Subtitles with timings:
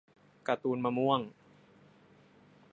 [0.47, 1.21] การ์ตูนมะม่วง